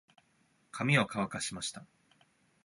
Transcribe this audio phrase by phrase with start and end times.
[0.71, 1.85] 髪を乾かしました。